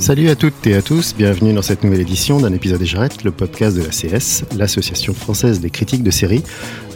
[0.00, 3.22] Salut à toutes et à tous, bienvenue dans cette nouvelle édition d'un épisode et j'arrête,
[3.22, 6.42] le podcast de l'ACS, l'association française des critiques de séries,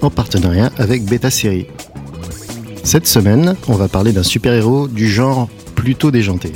[0.01, 1.66] en partenariat avec Beta Série.
[2.82, 6.52] Cette semaine, on va parler d'un super-héros du genre plutôt déjanté.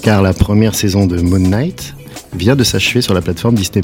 [0.00, 1.96] Car la première saison de Moon Knight
[2.32, 3.82] vient de s'achever sur la plateforme Disney+.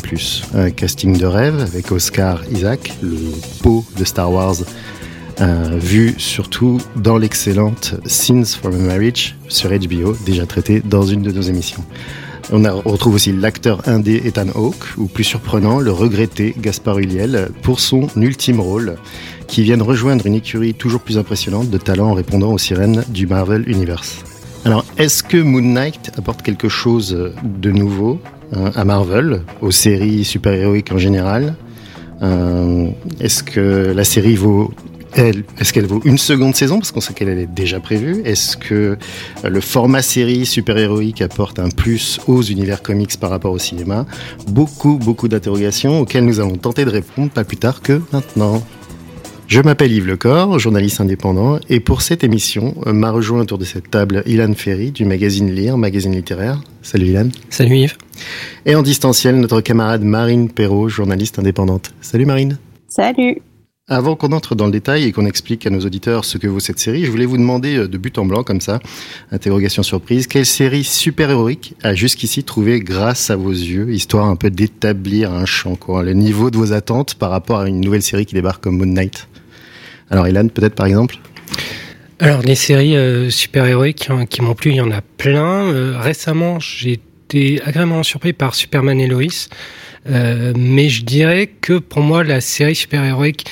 [0.55, 3.17] Un casting de rêve avec Oscar Isaac, le
[3.65, 4.59] pot de Star Wars,
[5.41, 11.23] euh, vu surtout dans l'excellente Scenes from a Marriage sur HBO, déjà traité dans une
[11.23, 11.85] de nos émissions.
[12.53, 17.79] On, retrouve aussi l'acteur indé Ethan Hawke, ou plus surprenant, le regretté Gaspard Ulliel, pour
[17.79, 18.97] son ultime rôle,
[19.47, 23.05] qui vient de rejoindre une écurie toujours plus impressionnante de talents en répondant aux sirènes
[23.09, 24.25] du Marvel Universe.
[24.65, 28.21] Alors, est-ce que Moon Knight apporte quelque chose de nouveau
[28.53, 31.55] hein, à Marvel, aux séries super-héroïques en général?
[32.23, 32.89] Euh,
[33.21, 34.73] Est-ce que la série vaut
[35.17, 38.23] est-ce qu'elle vaut une seconde saison parce qu'on sait qu'elle est déjà prévue?
[38.25, 38.97] Est-ce que
[39.45, 44.07] euh, le format série super-héroïque apporte un plus aux univers comics par rapport au cinéma?
[44.49, 48.63] Beaucoup, beaucoup d'interrogations auxquelles nous allons tenter de répondre pas plus tard que maintenant.
[49.49, 53.65] Je m'appelle Yves Lecor, journaliste indépendant, et pour cette émission, euh, m'a rejoint autour de
[53.65, 56.63] cette table Ilan Ferry du magazine Lire, magazine littéraire.
[56.83, 57.31] Salut Ilan.
[57.49, 57.97] Salut Yves.
[58.65, 61.93] Et en distanciel, notre camarade Marine Perrault, journaliste indépendante.
[62.01, 62.59] Salut Marine.
[62.87, 63.43] Salut.
[63.93, 66.61] Avant qu'on entre dans le détail et qu'on explique à nos auditeurs ce que vaut
[66.61, 68.79] cette série, je voulais vous demander euh, de but en blanc comme ça,
[69.33, 74.49] interrogation surprise, quelle série super-héroïque a jusqu'ici trouvé grâce à vos yeux, histoire un peu
[74.49, 78.27] d'établir un champ, quoi, le niveau de vos attentes par rapport à une nouvelle série
[78.27, 79.27] qui débarque comme Moon Knight?
[80.09, 81.17] Alors Ilan, peut-être par exemple?
[82.21, 85.73] Alors, les séries euh, super-héroïques hein, qui m'ont plu, il y en a plein.
[85.73, 89.49] Euh, récemment, j'ai été agréablement surpris par Superman et Lois.
[90.11, 93.47] Euh, mais je dirais que pour moi, la série super-héroïque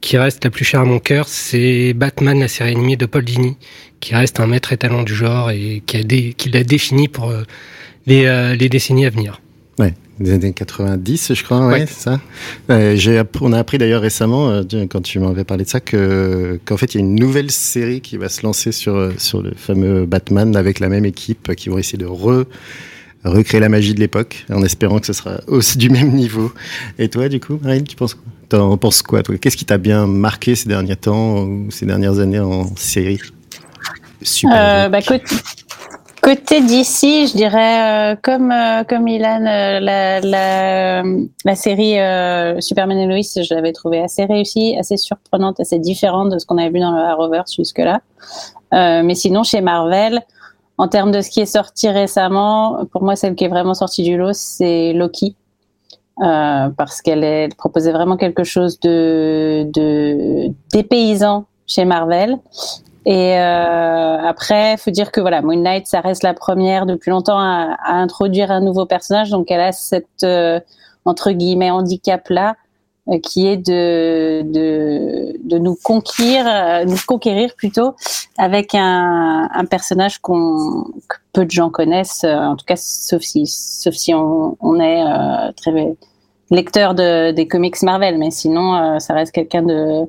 [0.00, 3.24] qui reste la plus chère à mon cœur, c'est Batman, la série animée de Paul
[3.24, 3.56] Dini,
[4.00, 7.30] qui reste un maître étalon du genre et qui a dé- qui l'a défini pour
[7.30, 7.42] euh,
[8.06, 9.40] les, euh, les décennies à venir.
[9.78, 11.86] Ouais, des années 90, je crois, ouais, Ouais.
[11.86, 12.20] c'est ça.
[12.70, 16.76] Euh, j'ai on a appris d'ailleurs récemment, quand tu m'avais parlé de ça, que qu'en
[16.76, 20.06] fait il y a une nouvelle série qui va se lancer sur sur le fameux
[20.06, 22.44] Batman avec la même équipe, qui vont essayer de re
[23.24, 26.52] recréer la magie de l'époque, en espérant que ce sera aussi du même niveau.
[26.98, 28.24] Et toi, du coup, Marine, tu penses quoi?
[28.48, 29.36] T'en penses quoi, toi?
[29.38, 33.20] Qu'est-ce qui t'a bien marqué ces derniers temps ou ces dernières années en série?
[34.22, 34.56] Super.
[34.56, 35.36] Euh, bah, côté,
[36.20, 41.02] côté d'ici, je dirais, euh, comme, euh, comme Ilan, la, la,
[41.44, 41.94] la série
[42.60, 46.58] Superman et Lois, je l'avais trouvée assez réussie, assez surprenante, assez différente de ce qu'on
[46.58, 48.00] avait vu dans le Arrowverse jusque-là.
[48.72, 50.20] Euh, mais sinon, chez Marvel,
[50.80, 54.02] en termes de ce qui est sorti récemment, pour moi, celle qui est vraiment sortie
[54.02, 55.36] du lot, c'est Loki.
[56.22, 59.68] Euh, parce qu'elle proposait vraiment quelque chose de,
[60.72, 62.38] dépaysant chez Marvel.
[63.04, 67.38] Et euh, après, faut dire que voilà, Moon Knight, ça reste la première depuis longtemps
[67.38, 70.60] à, introduire un nouveau personnage, donc elle a cette euh,
[71.04, 72.56] entre guillemets handicap là,
[73.22, 77.94] qui est de, de de nous conquérir, euh, nous conquérir plutôt
[78.38, 83.22] avec un, un personnage qu'on que peu de gens connaissent, euh, en tout cas sauf
[83.22, 85.72] si sauf si on, on est euh, très
[86.50, 90.02] lecteur de, des comics Marvel, mais sinon euh, ça reste quelqu'un de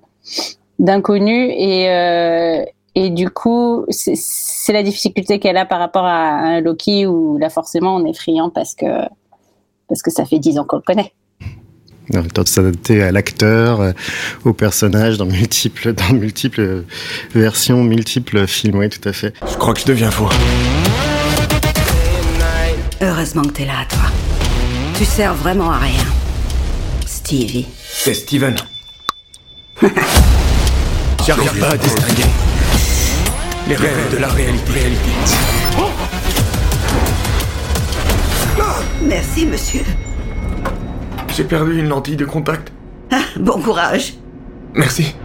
[0.79, 2.63] d'inconnu et euh,
[2.95, 7.37] et du coup c'est- c'est la difficulté qu'elle a par rapport à un Loki où
[7.37, 8.85] là forcément on est friand parce que
[9.87, 11.13] parce que ça fait dix ans qu'on le connaît.
[12.13, 13.91] En le temps de s'adapter à l'acteur, euh,
[14.43, 16.83] au personnage dans multiples, dans multiples
[17.33, 18.77] versions, multiples films.
[18.77, 19.33] Oui, tout à fait.
[19.49, 20.29] Je crois que je deviens fou.
[23.01, 24.11] Heureusement que t'es là, toi.
[24.97, 26.05] Tu sers vraiment à rien.
[27.05, 27.67] Stevie.
[27.87, 28.55] C'est Steven.
[31.25, 32.23] J'arrive pas à distinguer
[33.67, 34.71] les rêves de la réalité.
[39.03, 39.83] Merci, monsieur.
[41.33, 42.71] J'ai perdu une lentille de contact.
[43.11, 44.15] Ah, bon courage.
[44.73, 45.15] Merci.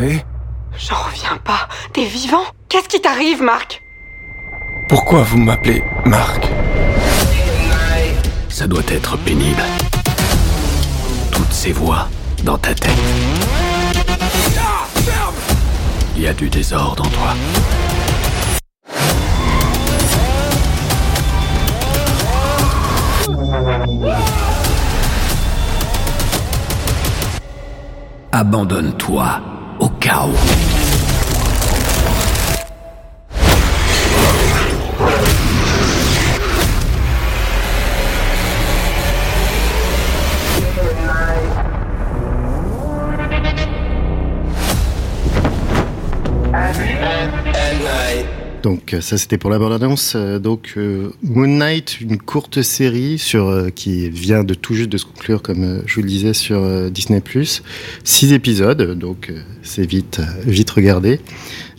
[0.00, 0.20] Oui
[0.78, 1.68] J'en reviens pas.
[1.92, 3.82] T'es vivant Qu'est-ce qui t'arrive, Marc?
[4.88, 6.48] Pourquoi vous m'appelez Marc?
[8.48, 9.62] Ça doit être pénible.
[11.32, 12.08] Toutes ces voix
[12.44, 12.96] dans ta tête.
[16.18, 17.34] Y a du désordre en toi.
[28.32, 29.40] Abandonne-toi
[29.78, 30.87] au chaos.
[48.68, 50.12] Donc euh, ça c'était pour la bande-annonce.
[50.14, 54.98] Euh, Donc euh, Moon Knight, une courte série sur qui vient de tout juste de
[54.98, 57.22] se conclure, comme je vous le disais sur Disney+.
[58.04, 59.32] Six épisodes, donc
[59.62, 61.18] c'est vite vite regardé.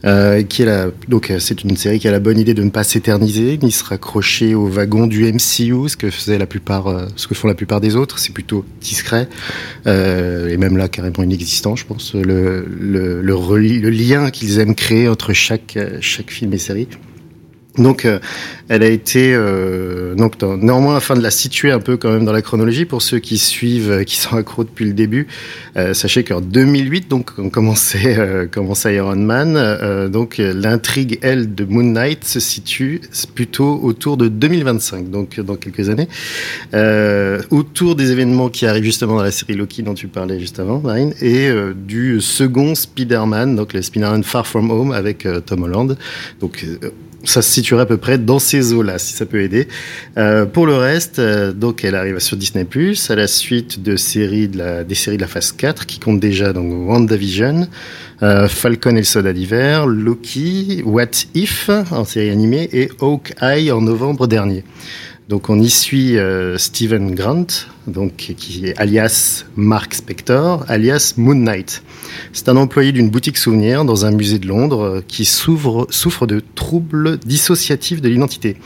[0.06, 2.63] Euh, qui est la, donc euh, c'est une série qui a la bonne idée de
[2.63, 6.88] ne pas s'éterniser, ni se raccrocher au wagon du MCU, ce que faisait la plupart,
[6.88, 8.18] euh, ce que font la plupart des autres.
[8.18, 9.28] C'est plutôt discret
[9.86, 12.13] et même là carrément inexistant, je pense.
[12.13, 16.88] Le le, le, lien qu'ils aiment créer entre chaque chaque film et série.
[17.80, 18.20] Donc, euh,
[18.68, 22.26] elle a été euh, donc dans- néanmoins afin de la situer un peu quand même
[22.26, 25.28] dans la chronologie pour ceux qui suivent, euh, qui sont accros depuis le début.
[25.94, 28.18] sachez qu'en 2008, donc on commençait
[28.94, 30.10] Iron Man.
[30.12, 33.00] donc l'intrigue elle de Moon Knight se situe
[33.34, 36.10] plutôt autour de 2025, donc dans quelques années,
[37.50, 40.80] autour des événements qui arrivent justement dans la série Loki dont tu parlais juste avant,
[40.80, 45.98] Marine, et du second Spider-Man, donc le Spider-Man Far From Home avec Tom Holland.
[46.42, 46.66] Donc
[47.24, 49.68] ça se situerait à peu près dans ces eaux-là, si ça peut aider.
[50.18, 52.66] Euh, pour le reste, euh, donc elle arrive sur Disney+,
[53.10, 56.19] à la suite de séries de la, des séries de la phase 4, qui comptent
[56.19, 57.68] déjà donc WandaVision,
[58.24, 63.81] euh, Falcon et le soldat d'hiver, Loki, What If en série animée et Hawkeye en
[63.81, 64.63] novembre dernier.
[65.30, 67.45] Donc on y suit euh, Stephen Grant,
[67.88, 71.84] donc qui est alias Mark Spector, alias Moon Knight.
[72.34, 75.88] C'est un employé d'une boutique souvenir dans un musée de Londres euh, qui souffre,
[76.28, 78.58] de troubles dissociatifs de l'identité.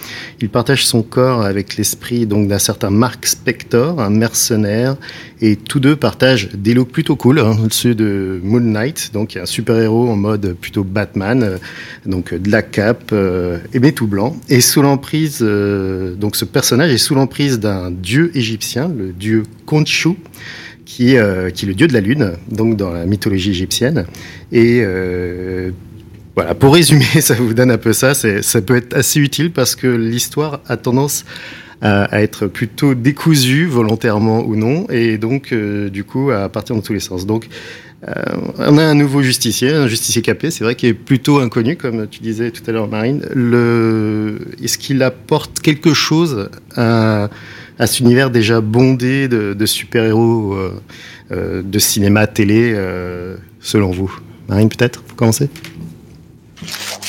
[0.41, 4.95] Il partage son corps avec l'esprit donc d'un certain Mark Spector, un mercenaire,
[5.41, 9.45] et tous deux partagent des looks plutôt cool, hein, ceux de Moon Knight, donc un
[9.45, 11.57] super-héros en mode plutôt Batman, euh,
[12.05, 14.35] donc de la cape euh, et mais tout blanc.
[14.49, 20.15] Et sous l'emprise, donc ce personnage est sous l'emprise d'un dieu égyptien, le dieu Khonshu,
[20.85, 24.05] qui, euh, qui est le dieu de la lune, donc dans la mythologie égyptienne.
[24.51, 25.71] Et euh,
[26.35, 28.13] voilà, pour résumer, ça vous donne un peu ça.
[28.13, 31.25] Ça peut être assez utile parce que l'histoire a tendance
[31.81, 36.81] à, être plutôt décousue, volontairement ou non, et donc euh, du coup à partir dans
[36.81, 37.25] tous les sens.
[37.25, 37.47] Donc
[38.57, 42.07] on a un nouveau justicier, un justicier capé, c'est vrai qu'il est plutôt inconnu, comme
[42.07, 43.21] tu disais tout à l'heure, Marine.
[44.61, 47.29] Est-ce qu'il apporte quelque chose à,
[47.79, 50.81] à cet univers déjà bondé de, super-héros euh,
[51.31, 54.13] euh, de cinéma, télé, euh, selon vous?
[54.47, 55.49] Marine, peut-être, pour commencer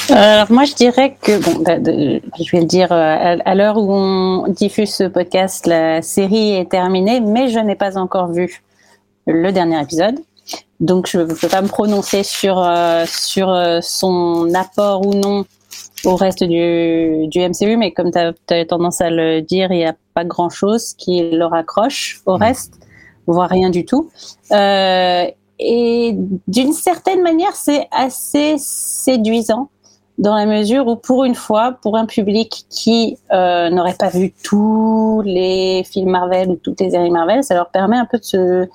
[0.09, 4.49] Alors moi je dirais que bon, bah, je vais le dire à, l'heure où on
[4.49, 8.63] diffuse ce podcast, la série est terminée, mais je n'ai pas encore vu
[9.27, 10.17] le dernier épisode,
[10.81, 12.65] donc je ne peux pas me prononcer sur
[13.07, 15.45] sur son apport ou non
[16.07, 19.87] au reste du, du MCU, mais comme tu as, tendance à le dire, il n'y
[19.87, 22.75] a pas grand-chose qui leur accroche au reste,
[23.27, 24.11] voire rien du tout.
[24.53, 25.27] Euh,
[25.59, 26.17] et
[26.49, 29.69] d'une certaine manière, c'est assez séduisant
[30.19, 34.33] dans la mesure où, pour une fois, pour un public qui euh, n'aurait pas vu
[34.45, 38.25] tous les films Marvel ou toutes les séries Marvel, ça leur permet un peu de
[38.25, 38.69] se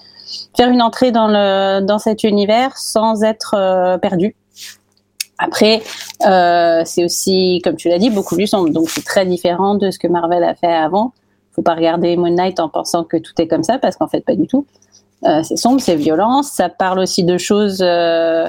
[0.56, 4.36] faire une entrée dans le dans cet univers sans être euh, perdu.
[5.40, 5.82] Après,
[6.28, 8.70] euh, c'est aussi, comme tu l'as dit, beaucoup plus sombre.
[8.70, 11.14] Donc, c'est très différent de ce que Marvel a fait avant.
[11.54, 14.22] Faut pas regarder Moon Knight en pensant que tout est comme ça, parce qu'en fait,
[14.22, 14.66] pas du tout.
[15.26, 16.44] Euh, c'est sombre, c'est violent.
[16.44, 18.48] Ça parle aussi de choses euh,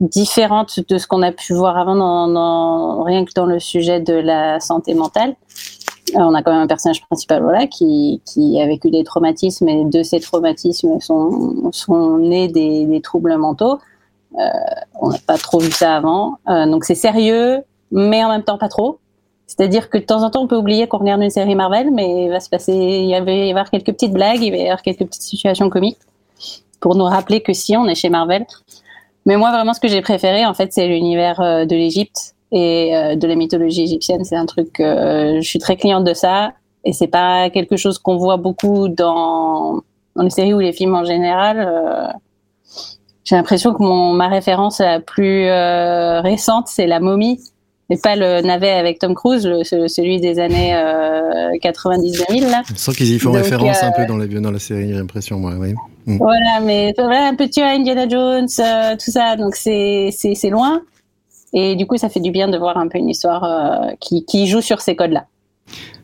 [0.00, 4.00] différentes de ce qu'on a pu voir avant, dans, dans- rien que dans le sujet
[4.00, 5.36] de la santé mentale.
[6.14, 9.68] Euh, on a quand même un personnage principal, voilà, qui, qui a vécu des traumatismes
[9.68, 13.78] et de ces traumatismes sont, sont nés des, des troubles mentaux.
[14.38, 14.50] Euh,
[15.00, 16.38] on n'a pas trop vu ça avant.
[16.48, 18.98] Euh, donc c'est sérieux, mais en même temps pas trop.
[19.46, 22.24] C'est-à-dire que de temps en temps, on peut oublier qu'on regarde une série Marvel, mais
[22.24, 24.82] il va se passer, il va y avoir quelques petites blagues, il va y avoir
[24.82, 25.98] quelques petites situations comiques
[26.80, 28.44] pour nous rappeler que si on est chez Marvel.
[29.24, 32.92] Mais moi, vraiment, ce que j'ai préféré, en fait, c'est l'univers euh, de l'Égypte et
[33.16, 34.22] de la mythologie égyptienne.
[34.24, 36.52] C'est un truc, je suis très cliente de ça,
[36.84, 39.82] et c'est pas quelque chose qu'on voit beaucoup dans,
[40.14, 42.14] les séries ou les films en général.
[43.26, 47.40] J'ai l'impression que mon, ma référence la plus euh, récente, c'est La Momie,
[47.90, 52.62] et pas le navet avec Tom Cruise, le- ce- celui des années euh, 90-2000 là.
[52.72, 54.88] On sent qu'ils y font Donc, référence un euh, peu dans la, dans la série,
[54.88, 55.52] j'ai l'impression, moi.
[55.58, 55.74] Oui.
[56.06, 56.16] Mm.
[56.18, 60.80] Voilà, mais voilà, un petit Indiana Jones, euh, tout ça, donc c'est c'est loin.
[61.52, 64.46] Et du coup, ça fait du bien de voir un peu une histoire qui, qui
[64.46, 65.24] joue sur ces codes-là.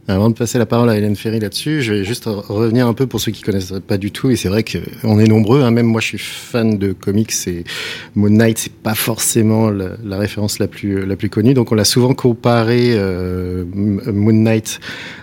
[0.08, 3.06] Avant de passer la parole à Hélène Ferry là-dessus, je vais juste revenir un peu
[3.06, 4.30] pour ceux qui connaissent pas du tout.
[4.30, 5.62] Et c'est vrai qu'on est nombreux.
[5.62, 7.62] Hein, même moi, je suis fan de comics et
[8.16, 11.54] Moon Knight, c'est pas forcément la, référence la plus la plus connue.
[11.54, 14.80] Donc, on l'a souvent comparé euh, Moon Knight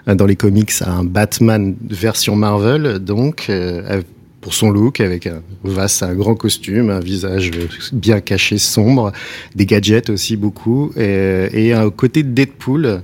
[0.07, 3.00] euh, dans les comics à un Batman version Marvel.
[3.00, 4.01] Donc, euh,
[4.41, 7.51] pour son look, avec un vaste, un grand costume, un visage
[7.91, 9.12] bien caché, sombre,
[9.55, 13.01] des gadgets aussi beaucoup, et, un côté de Deadpool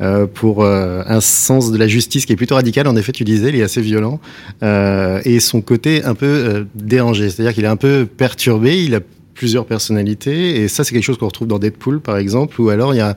[0.00, 2.86] euh, pour euh, un sens de la justice qui est plutôt radical.
[2.86, 4.20] En effet, tu disais, il est assez violent,
[4.62, 9.00] euh, et son côté un peu dérangé, c'est-à-dire qu'il est un peu perturbé, il a
[9.36, 10.62] plusieurs personnalités.
[10.62, 13.00] Et ça c'est quelque chose qu'on retrouve dans Deadpool par exemple ou alors il y
[13.00, 13.14] a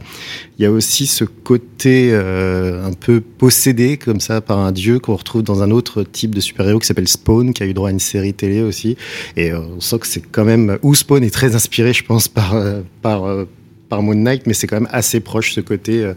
[0.60, 5.16] y a aussi ce côté euh, un peu possédé comme ça par un dieu qu'on
[5.16, 7.92] retrouve dans un autre type de super-héros qui s'appelle Spawn qui a eu droit à
[7.92, 8.98] une série télé aussi.
[9.38, 12.28] Et euh, on sent que c'est quand même où Spawn est très inspiré je pense
[12.28, 13.24] par euh, par
[13.90, 16.04] par Moon Knight, mais c'est quand même assez proche ce côté.
[16.04, 16.14] Euh,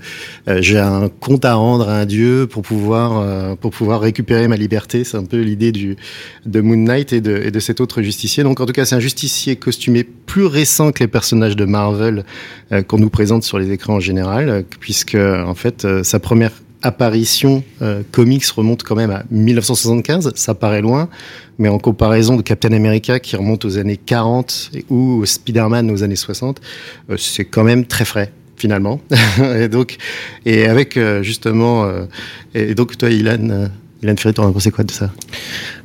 [0.48, 4.46] euh, j'ai un compte à rendre à un dieu pour pouvoir euh, pour pouvoir récupérer
[4.46, 5.04] ma liberté.
[5.04, 5.96] C'est un peu l'idée du
[6.46, 8.44] de Moon Knight et de, de cet autre justicier.
[8.44, 12.24] Donc en tout cas, c'est un justicier costumé plus récent que les personnages de Marvel
[12.86, 16.52] qu'on nous présente sur les écrans en général, puisque en fait sa première
[16.82, 21.08] apparition euh, comics remonte quand même à 1975, ça paraît loin,
[21.58, 26.16] mais en comparaison de Captain America qui remonte aux années 40 ou Spider-Man aux années
[26.16, 26.60] 60,
[27.10, 29.00] euh, c'est quand même très frais finalement.
[29.56, 29.96] et donc,
[30.46, 32.04] et avec euh, justement, euh,
[32.54, 33.68] et donc toi, Ilan,
[34.02, 35.12] Ilan Ferry, t'en as pensé quoi de ça?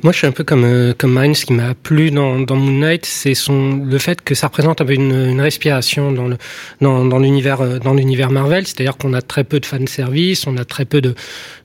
[0.02, 1.36] Moi, je suis un peu comme euh, comme Marine.
[1.36, 4.80] Ce qui m'a plu dans, dans Moon Knight, c'est son le fait que ça représente
[4.80, 6.36] un peu une, une respiration dans le
[6.80, 8.66] dans, dans l'univers euh, dans l'univers Marvel.
[8.66, 11.14] C'est-à-dire qu'on a très peu de fan service, on a très peu de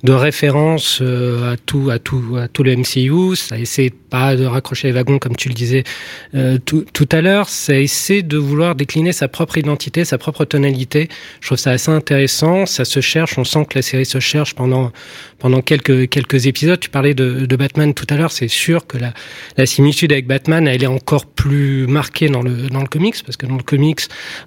[0.03, 3.35] de références euh, à tout à tout à tout le MCU.
[3.35, 5.83] Ça essaie pas de raccrocher les wagons comme tu le disais
[6.35, 7.49] euh, tout, tout à l'heure.
[7.49, 11.09] Ça essaie de vouloir décliner sa propre identité, sa propre tonalité.
[11.41, 12.67] Je trouve ça assez intéressant.
[12.67, 13.39] Ça se cherche.
[13.39, 14.91] On sent que la série se cherche pendant
[15.39, 16.79] pendant quelques quelques épisodes.
[16.79, 18.31] Tu parlais de, de Batman tout à l'heure.
[18.31, 19.15] C'est sûr que la,
[19.57, 23.35] la similitude avec Batman, elle est encore plus marquée dans le dans le comics parce
[23.35, 24.01] que dans le comics,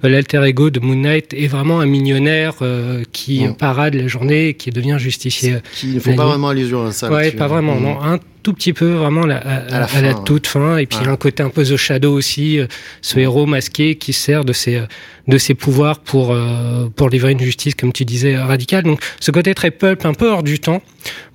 [0.05, 4.51] euh, l'alter ego de Moon Knight est vraiment un millionnaire euh, qui parade la journée
[4.51, 5.57] et qui devient justicier.
[5.75, 7.11] Qui ne font pas vraiment allusion à ça.
[7.11, 7.75] Ouais, pas vraiment.
[7.75, 7.83] Mm.
[7.83, 10.77] Non, un tout petit peu vraiment à, À la à la fin, toute fin.
[10.79, 11.15] Et puis il y a Ouais.
[11.15, 12.67] un côté un peu The Shadow aussi, euh,
[13.03, 14.87] ce héros masqué qui sert de ses euh,
[15.27, 18.85] de ses pouvoirs pour euh, pour livrer une justice, comme tu disais, radicale.
[18.85, 20.81] Donc ce côté très pulp, un peu hors du temps,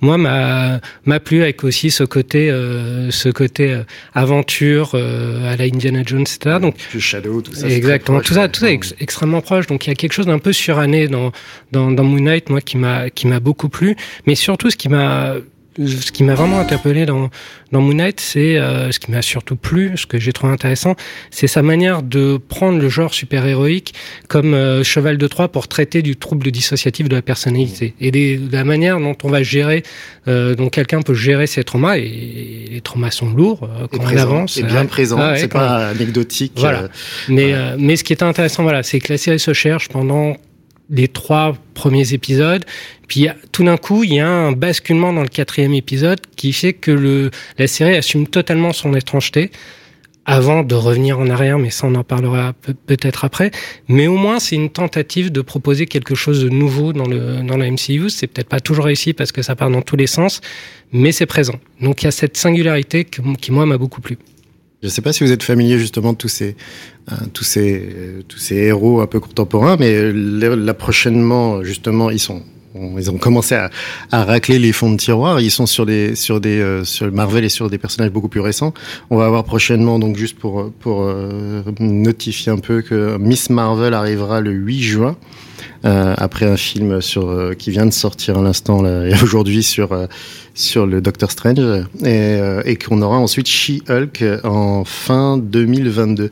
[0.00, 3.82] moi m'a m'a plu avec aussi ce côté euh, ce côté
[4.14, 6.56] aventure à la Indiana Jones, etc.
[6.60, 7.68] Donc Le Shadow, tout ça.
[7.68, 9.66] Exactement, tout ça, tout ça est ex- extrêmement proche.
[9.66, 11.32] Donc il y a quelque chose d'un peu suranné dans
[11.72, 13.96] dans, dans Moon Knight, moi qui m'a qui m'a beaucoup plu.
[14.26, 15.34] Mais surtout, ce qui m'a
[15.78, 17.30] ce qui m'a vraiment interpellé dans
[17.72, 20.94] dans Moon Knight, c'est euh, ce qui m'a surtout plu, ce que j'ai trouvé intéressant,
[21.30, 23.94] c'est sa manière de prendre le genre super héroïque
[24.28, 28.36] comme euh, cheval de Troie pour traiter du trouble dissociatif de la personnalité et des-
[28.36, 29.82] de la manière dont on va gérer,
[30.28, 34.16] euh, dont quelqu'un peut gérer ses traumas et, les traumas sont lourds euh, quand on
[34.16, 34.56] avance.
[34.58, 35.16] Et bien présent.
[35.20, 36.52] Ah ouais, c'est pas anecdotique.
[36.56, 36.82] Voilà.
[36.82, 36.88] euh,
[37.28, 37.52] Mais, Ouais.
[37.54, 40.36] euh, mais ce qui est intéressant, voilà, c'est que la série se cherche pendant
[40.92, 42.64] les trois premiers épisodes.
[43.08, 46.72] Puis tout d'un coup, il y a un basculement dans le quatrième épisode qui fait
[46.74, 49.50] que la série assume totalement son étrangeté
[50.24, 53.50] avant de revenir en arrière, mais ça on en parlera pe- peut-être après.
[53.88, 57.70] Mais au moins, c'est une tentative de proposer quelque chose de nouveau dans le, le
[57.72, 58.08] MCU.
[58.08, 60.40] C'est peut-être pas toujours réussi parce que ça part dans tous les sens,
[60.92, 61.58] mais c'est présent.
[61.80, 64.16] Donc il y a cette singularité qui, moi, m'a beaucoup plu.
[64.82, 66.56] Je ne sais pas si vous êtes familier justement de tous ces,
[67.12, 72.10] euh, tous ces, euh, tous ces héros un peu contemporains, mais euh, là, prochainement, justement,
[72.10, 72.42] ils sont,
[72.74, 73.70] on- ils ont commencé à,
[74.10, 75.40] à racler les fonds de tiroir.
[75.40, 78.74] Ils sont sur des, sur des, sur Marvel et sur des personnages beaucoup plus récents.
[79.10, 81.08] On va avoir prochainement, donc juste pour, pour
[81.78, 85.16] notifier un peu que Miss Marvel arrivera le 8 juin.
[85.84, 88.82] Euh, après un film sur euh, qui vient de sortir à l'instant
[89.22, 90.06] aujourd'hui sur euh,
[90.54, 96.24] sur le Doctor Strange et, euh, et qu'on aura ensuite She-Hulk en fin 2022.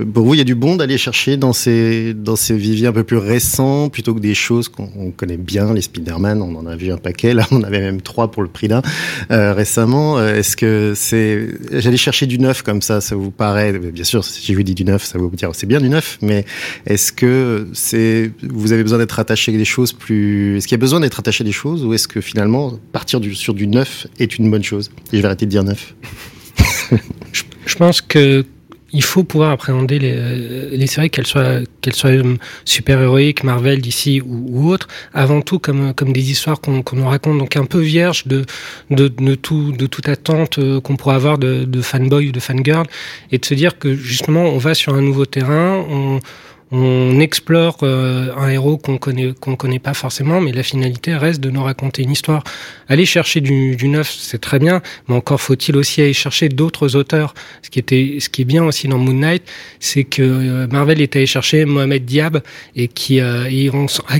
[0.00, 2.86] Euh, Pour vous, il y a du bon d'aller chercher dans ces dans ces viviers
[2.86, 6.54] un peu plus récents plutôt que des choses qu'on on connaît bien, les Spider-Man, on
[6.56, 8.82] en a vu un paquet, là on avait même trois pour le prix d'un
[9.30, 10.18] euh, récemment.
[10.18, 14.24] Euh, Est-ce que c'est j'allais chercher du neuf comme ça, ça vous paraît Bien sûr,
[14.24, 16.44] si je vous dis du neuf, ça va vous dire c'est bien du neuf, mais
[16.86, 20.80] est-ce que c'est vous avez besoin d'être attaché à des choses plus Est-ce qu'il y
[20.80, 24.06] a besoin d'être attaché à des choses ou est-ce que finalement partir sur du neuf
[24.18, 24.90] est une bonne chose?
[25.12, 25.94] Et je vais arrêter de dire neuf.
[27.64, 28.44] Je pense que
[28.92, 32.10] il faut pouvoir appréhender les, les séries, qu'elles soient, qu'elles soient
[32.64, 37.38] super-héroïques, Marvel, DC ou, ou autres, avant tout comme, comme des histoires qu'on nous raconte,
[37.38, 38.44] donc un peu vierge de,
[38.90, 42.86] de, de, tout, de toute attente qu'on pourrait avoir de, de fanboy ou de fangirl,
[43.30, 46.20] et de se dire que justement on va sur un nouveau terrain, on,
[46.72, 51.40] on explore euh, un héros qu'on connaît qu'on connaît pas forcément, mais la finalité reste
[51.40, 52.42] de nous raconter une histoire.
[52.88, 56.96] Aller chercher du, du neuf, c'est très bien, mais encore faut-il aussi aller chercher d'autres
[56.96, 57.34] auteurs.
[57.60, 59.42] Ce qui était, ce qui est bien aussi dans Moon Knight,
[59.80, 62.40] c'est que euh, Marvel est allé chercher Mohamed Diab
[62.74, 63.70] et qui euh, et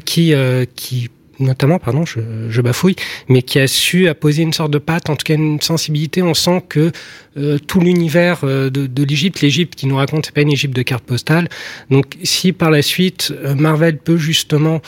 [0.04, 2.96] qui euh, qui notamment, pardon, je, bafouille,
[3.28, 6.22] mais qui a su apposer une sorte de patte, en tout cas une sensibilité.
[6.22, 6.92] On sent que
[7.36, 10.76] euh, tout l'univers euh, de, de l'Égypte, l'Égypte qui nous raconte, c'est pas une Égypte
[10.76, 11.48] de carte postale.
[11.90, 14.80] Donc, si par la suite euh, Marvel peut justement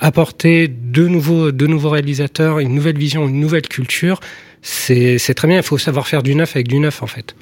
[0.00, 4.20] apporter de nouveaux, nouveaux réalisateurs, une nouvelle vision, une nouvelle culture,
[4.60, 5.56] c'est très bien.
[5.56, 7.34] Il faut savoir faire du neuf avec du neuf, en fait.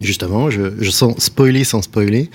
[0.00, 2.30] Justement, je, je sens spoiler sans spoiler.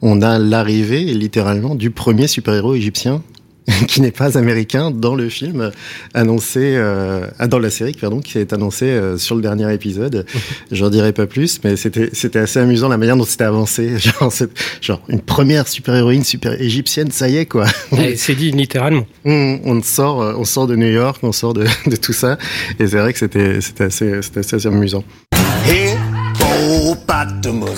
[0.00, 3.24] On a l'arrivée littéralement du premier super-héros égyptien
[3.88, 5.70] qui n'est pas américain dans le film
[6.12, 10.26] annoncé euh, dans la série pardon qui est annoncé euh, sur le dernier épisode.
[10.70, 13.96] J'en dirai pas plus mais c'était c'était assez amusant la manière dont c'était avancé.
[14.04, 14.32] Genre,
[14.80, 17.66] genre une première super héroïne super égyptienne ça y est quoi.
[18.16, 19.06] C'est dit littéralement.
[19.24, 22.36] On, on, sort euh, on sort de New York on sort de, de tout ça.
[22.78, 25.04] Et c'est vrai que c'était c'était assez c'était assez, assez amusant.
[25.66, 27.70] Hippopotamus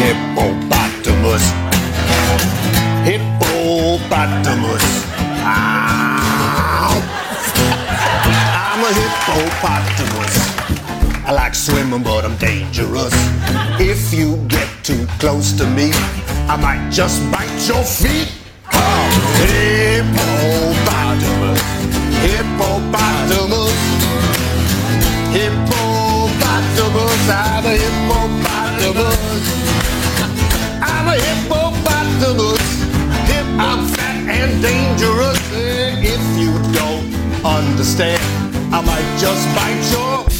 [0.00, 1.44] Hippopotamus.
[3.06, 5.09] Hippopotamus
[5.42, 7.00] I'm
[8.84, 10.36] a hippopotamus.
[11.26, 13.14] I like swimming, but I'm dangerous.
[13.78, 15.92] If you get too close to me,
[16.48, 18.32] I might just bite your feet.
[18.72, 21.60] Oh, hippopotamus,
[22.24, 23.74] hippopotamus,
[25.32, 27.28] hippopotamus.
[27.30, 29.18] I'm a hippopotamus.
[30.82, 32.59] I'm a hippopotamus.
[34.42, 34.70] And.
[36.02, 37.12] If you don't
[37.44, 38.20] understand,
[38.72, 40.30] I might just bite your.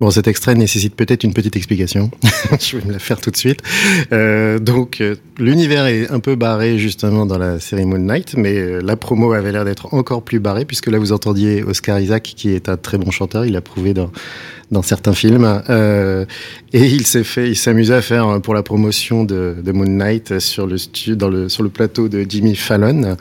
[0.00, 2.10] Bon, cet extrait nécessite peut-être une petite explication.
[2.58, 3.60] Je vais me la faire tout de suite.
[4.12, 8.54] Euh, donc, euh, l'univers est un peu barré justement dans la série Moon Knight, mais
[8.54, 12.22] euh, la promo avait l'air d'être encore plus barrée, puisque là, vous entendiez Oscar Isaac,
[12.22, 13.44] qui est un très bon chanteur.
[13.44, 14.10] Il a prouvé dans
[14.70, 15.62] dans certains films.
[15.68, 16.24] Euh,
[16.72, 19.86] et il s'est fait, il s'amusait à faire euh, pour la promotion de, de Moon
[19.86, 23.16] Knight sur le, sur le plateau de Jimmy Fallon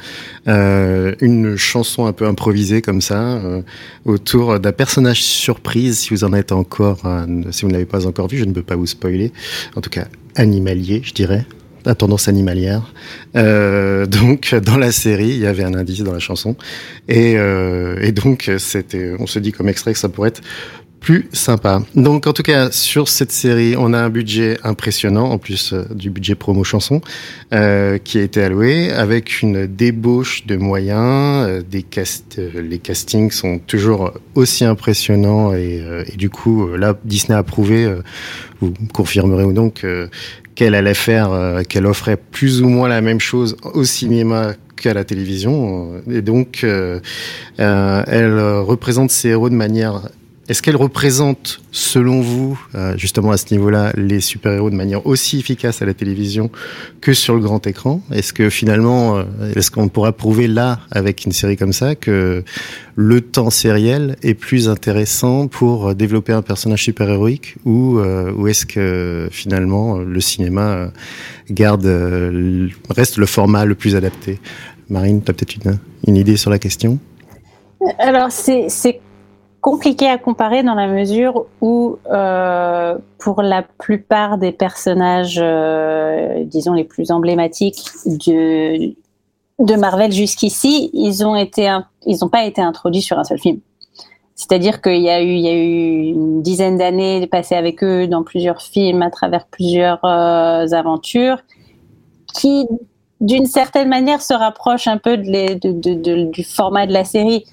[0.47, 3.41] euh, une chanson un peu improvisée comme ça
[4.05, 5.99] autour d'un personnage surprise.
[5.99, 7.01] Si vous en êtes encore,
[7.51, 9.31] si vous ne l'avez pas encore vu, je ne peux pas vous spoiler.
[9.75, 11.45] En tout cas, animalier, je dirais
[11.85, 12.93] à tendance animalière.
[13.33, 16.55] Donc dans la série, il y avait un indice dans la chanson,
[17.07, 17.35] et,
[18.12, 18.49] donc
[19.19, 20.41] on se dit comme extrait que ça pourrait être
[21.09, 21.81] plus sympa.
[21.95, 25.83] Donc en tout cas sur cette série, on a un budget impressionnant en plus euh,
[25.89, 27.01] du budget promo chanson
[27.51, 31.47] euh, qui a été alloué avec une débauche de moyens.
[31.47, 36.67] Euh, des cast euh, les castings sont toujours aussi impressionnants et, euh, et du coup
[36.77, 37.91] là Disney a prouvé,
[38.61, 43.57] vous confirmerez ou non qu'elle allait faire, qu'elle offrait plus ou moins la même chose
[43.73, 46.63] au cinéma qu'à la télévision et donc
[47.57, 50.03] elle représente ses héros de manière
[50.49, 55.38] est-ce qu'elle représente, selon vous, euh, justement à ce niveau-là, les super-héros de manière aussi
[55.38, 56.49] efficace à la télévision
[57.01, 58.01] que sur le grand écran?
[58.12, 59.23] Est-ce que finalement, euh,
[59.55, 62.43] est-ce qu'on pourra prouver là, avec une série comme ça, que
[62.95, 68.65] le temps sériel est plus intéressant pour développer un personnage super-héroïque ou, euh, ou est-ce
[68.65, 70.91] que finalement le cinéma
[71.51, 71.85] garde,
[72.89, 74.39] reste le format le plus adapté?
[74.89, 76.97] Marine, tu as peut-être une, une idée sur la question?
[77.99, 78.67] Alors, c'est
[79.61, 86.73] compliqué à comparer dans la mesure où, euh, pour la plupart des personnages, euh, disons
[86.73, 88.93] les plus emblématiques de,
[89.59, 93.59] de Marvel jusqu'ici, ils ont été, ils n'ont pas été introduits sur un seul film.
[94.35, 98.07] C'est-à-dire qu'il y a eu, il y a eu une dizaine d'années passées avec eux
[98.07, 101.39] dans plusieurs films, à travers plusieurs euh, aventures,
[102.33, 102.65] qui,
[103.19, 107.03] d'une certaine manière, se rapprochent un peu de les, de, de, du format de la
[107.03, 107.43] série.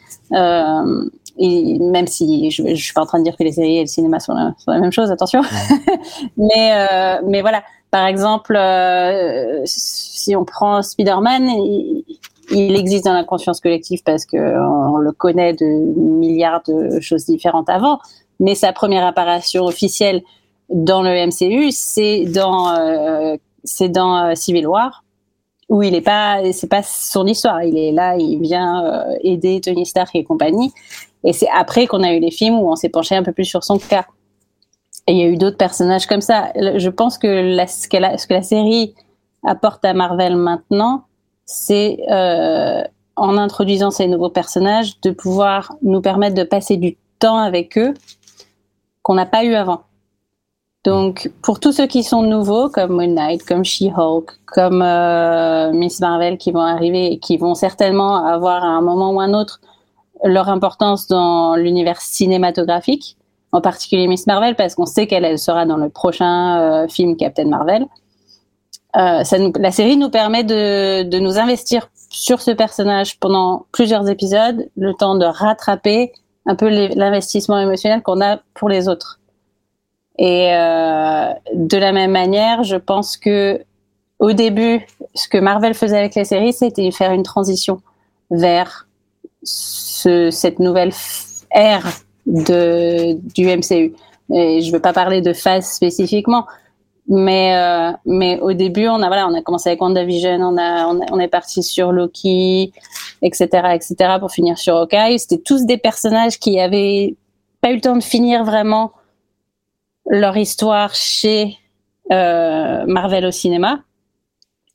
[1.39, 3.81] Et même si je, je suis pas en train de dire que les séries et
[3.83, 5.43] le cinéma sont la, sont la même chose, attention.
[6.37, 12.05] mais euh, mais voilà, par exemple, euh, si on prend Spider-Man, il,
[12.51, 17.27] il, existe dans la conscience collective parce que on, le connaît de milliards de choses
[17.27, 17.99] différentes avant.
[18.41, 20.23] Mais sa première apparition officielle
[20.69, 25.03] dans le MCU, c'est dans euh, c'est dans Civil War
[25.69, 27.63] où il est pas, c'est pas son histoire.
[27.65, 30.73] Il est là, il vient euh, aider Tony Stark et compagnie.
[31.25, 33.45] Et c'est après qu'on a eu les films où on s'est penché un peu plus
[33.45, 34.07] sur son cas.
[35.07, 36.53] Et il y a eu d'autres personnages comme ça.
[36.57, 38.95] Je pense que ce que la série
[39.45, 41.05] apporte à Marvel maintenant,
[41.45, 42.83] c'est euh,
[43.15, 47.95] en introduisant ces nouveaux personnages de pouvoir nous permettre de passer du temps avec eux
[49.03, 49.83] qu'on n'a pas eu avant.
[50.85, 55.99] Donc, pour tous ceux qui sont nouveaux, comme Moon Knight, comme She-Hulk, comme euh, Miss
[55.99, 59.61] Marvel, qui vont arriver et qui vont certainement avoir à un moment ou un autre
[60.25, 63.17] leur importance dans l'univers cinématographique,
[63.53, 67.47] en particulier Miss Marvel, parce qu'on sait qu'elle sera dans le prochain euh, film Captain
[67.49, 67.87] Marvel.
[68.97, 69.23] Euh,
[69.59, 74.95] la série nous permet de, de nous investir sur ce personnage pendant plusieurs épisodes, le
[74.95, 76.13] temps de rattraper
[76.47, 79.19] un peu l'investissement émotionnel qu'on a pour les autres.
[80.19, 83.61] Et euh, de la même manière, je pense que
[84.19, 87.83] au début, ce que Marvel faisait avec les séries, c'était faire une transition
[88.31, 88.87] vers
[89.97, 90.93] ce, cette nouvelle
[91.51, 91.87] ère
[92.27, 93.95] du MCU.
[94.35, 96.47] Et je ne veux pas parler de phase spécifiquement,
[97.09, 100.87] mais euh, mais au début, on a voilà, on a commencé avec WandaVision, on a
[100.89, 102.73] on, on est parti sur Loki,
[103.23, 104.17] etc., etc.
[104.19, 105.19] pour finir sur Hawkeye.
[105.19, 107.15] C'était tous des personnages qui avaient
[107.61, 108.91] pas eu le temps de finir vraiment
[110.09, 111.57] leur histoire chez
[112.13, 113.81] euh, Marvel au cinéma,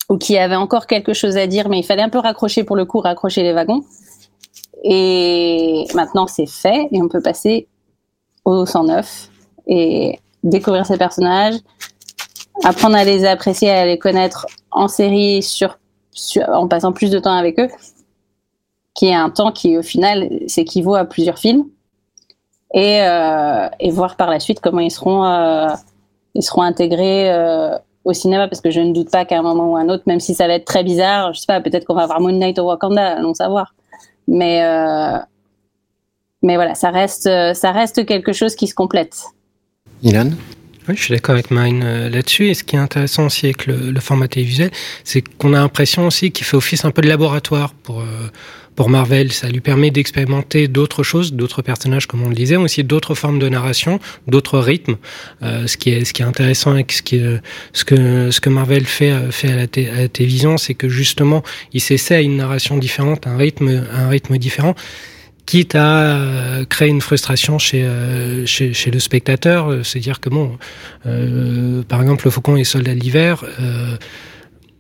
[0.09, 2.77] ou qui avait encore quelque chose à dire, mais il fallait un peu raccrocher pour
[2.77, 3.83] le coup, raccrocher les wagons.
[4.83, 7.67] Et maintenant c'est fait, et on peut passer
[8.45, 9.29] au 109
[9.67, 11.55] et découvrir ces personnages,
[12.63, 15.45] apprendre à les apprécier, à les connaître en série
[16.51, 17.69] en passant plus de temps avec eux,
[18.95, 21.65] qui est un temps qui au final s'équivaut à plusieurs films
[22.73, 25.67] et, euh, voir par la suite comment ils seront, euh,
[26.57, 29.89] intégrés euh, au cinéma parce que je ne doute pas qu'à un moment ou un
[29.89, 32.21] autre, même si ça va être très bizarre, je sais pas, peut-être qu'on va avoir
[32.21, 33.73] Moon Knight au Wakanda, allons savoir.
[34.27, 35.17] Mais euh,
[36.41, 39.25] mais voilà, ça reste ça reste quelque chose qui se complète.
[40.03, 40.31] Ilan?
[40.87, 42.49] Oui, je suis d'accord avec Marine euh, là-dessus.
[42.49, 44.71] Et ce qui est intéressant aussi avec le, le format télévisuel,
[45.03, 48.05] c'est qu'on a l'impression aussi qu'il fait office un peu de laboratoire pour euh,
[48.75, 49.31] pour Marvel.
[49.31, 53.15] Ça lui permet d'expérimenter d'autres choses, d'autres personnages, comme on le disait, mais aussi d'autres
[53.15, 54.97] formes de narration, d'autres rythmes.
[55.43, 57.41] Euh, ce qui est ce qui est intéressant avec ce qui est,
[57.73, 61.81] ce que ce que Marvel fait euh, fait à la, télévision, c'est que justement, il
[61.81, 64.75] s'essaie à une narration différente, un rythme un rythme différent
[65.45, 69.69] quitte à euh, créer une frustration chez, euh, chez, chez, le spectateur.
[69.69, 70.57] Euh, c'est-à-dire que, bon,
[71.05, 73.97] euh, par exemple, le Faucon et Soldat l'hiver, euh,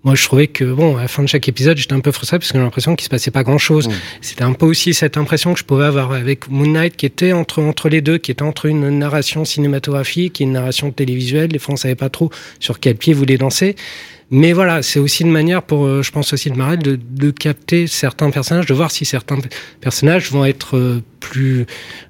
[0.03, 2.39] moi je trouvais que, bon, à la fin de chaque épisode, j'étais un peu frustré
[2.39, 3.87] parce que j'ai l'impression qu'il se passait pas grand-chose.
[3.87, 3.93] Mmh.
[4.21, 7.33] C'était un peu aussi cette impression que je pouvais avoir avec Moon Knight qui était
[7.33, 11.51] entre, entre les deux, qui était entre une narration cinématographique et une narration télévisuelle.
[11.51, 13.75] Les fois, on savait pas trop sur quel pied voulait danser.
[14.33, 17.31] Mais voilà, c'est aussi une manière pour, euh, je pense aussi de Marvel, de, de,
[17.31, 19.37] capter certains personnages, de voir si certains
[19.81, 21.65] personnages vont être euh, plus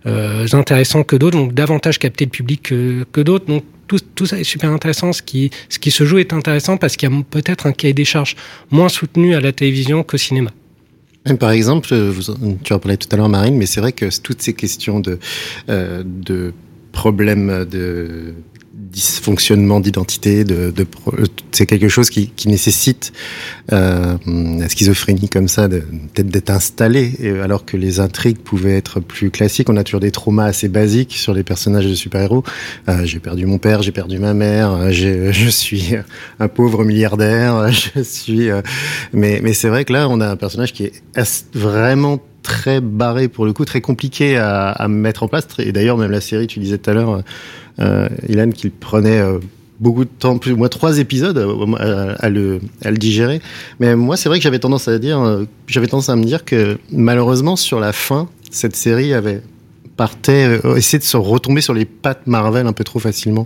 [0.06, 3.48] euh, intéressants que d'autres, donc davantage capter le public que, que d'autres.
[3.48, 5.12] Donc tout, tout, ça est super intéressant.
[5.12, 7.94] Ce qui, ce qui se joue est intéressant parce qu'il y a peut-être un cahier
[7.94, 8.38] des charges
[8.70, 10.52] moins soutenu à la télévision qu'au cinéma.
[11.40, 11.94] Par exemple,
[12.64, 15.20] tu en parlais tout à l'heure, Marine, mais c'est vrai que toutes ces questions de,
[15.70, 16.54] euh, de
[16.94, 18.34] problèmes de
[18.90, 20.88] dysfonctionnement d'identité, de, de,
[21.52, 23.14] c'est quelque chose qui, nécessite
[23.72, 29.00] euh, la schizophrénie comme ça, peut-être d'être installé, et, alors que les intrigues pouvaient être
[29.00, 29.70] plus classiques.
[29.70, 32.44] On a toujours des traumas assez basiques sur les personnages de super-héros.
[32.90, 35.94] Euh, j'ai perdu mon père, j'ai perdu ma mère, je suis
[36.40, 38.50] un pauvre milliardaire, je suis.
[38.50, 38.62] Euh,
[39.14, 40.94] mais c'est vrai que là, on a un personnage qui est
[41.54, 45.48] vraiment très barré pour le coup, très compliqué à, à mettre en place.
[45.60, 47.22] Et d'ailleurs, même la série, tu disais tout à l'heure, euh,
[47.78, 49.40] Ilan, qu'il prenait euh,
[49.82, 53.42] beaucoup de temps, plus ou moins trois épisodes euh, à, le, à le digérer.
[53.80, 56.46] Mais moi, c'est vrai que j'avais tendance à dire, euh, j'avais tendance à me dire
[56.46, 59.42] que malheureusement, sur la fin, cette série avait
[60.02, 63.46] partait euh, essayer de se retomber sur les pattes Marvel un peu trop facilement.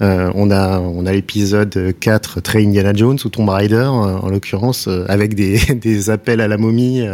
[0.00, 4.28] Euh, on a on a l'épisode 4 très Indiana Jones ou Tomb Raider euh, en
[4.28, 7.04] l'occurrence avec des, des appels à la momie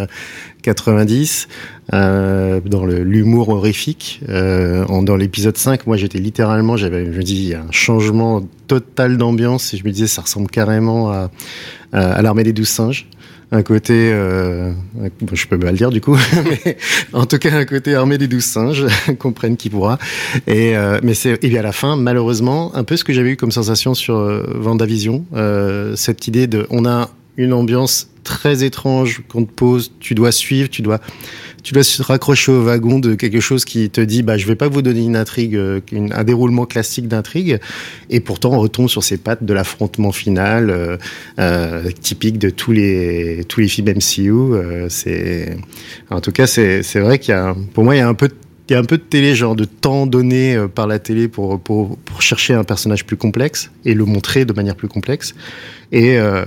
[0.61, 1.49] 90
[1.93, 4.21] dans l'humour horrifique.
[4.29, 9.79] dans l'épisode 5, moi j'étais littéralement j'avais je me dis un changement total d'ambiance et
[9.79, 11.31] je me disais ça ressemble carrément à
[11.95, 13.07] à, à l'armée des douze singes
[13.53, 14.73] un côté, euh,
[15.33, 16.77] je peux pas le dire du coup, mais
[17.13, 18.87] en tout cas un côté armé des douze singes,
[19.19, 19.99] comprenne qui pourra.
[20.47, 23.31] Et euh, mais c'est et bien à la fin, malheureusement, un peu ce que j'avais
[23.31, 28.65] eu comme sensation sur euh, Vendavision, euh, cette idée de, on a une ambiance très
[28.65, 31.01] étrange qu'on te pose, tu dois suivre, tu dois
[31.65, 34.55] tu dois se raccrocher au wagon de quelque chose qui te dit, bah, je vais
[34.55, 35.81] pas vous donner une intrigue, euh,
[36.13, 37.59] un déroulement classique d'intrigue,
[38.11, 40.99] et pourtant on retombe sur ses pattes de l'affrontement final, euh,
[41.41, 44.89] euh, typique de tous les tous les films MCU.
[44.91, 45.57] c'est,
[46.11, 48.15] en tout cas, c'est c'est vrai qu'il y a, pour moi, il y a un
[48.15, 48.35] peu de
[48.69, 51.29] il y a un peu de télé, genre de temps donné euh, par la télé
[51.29, 55.35] pour, pour, pour chercher un personnage plus complexe et le montrer de manière plus complexe.
[55.93, 56.45] Et, euh,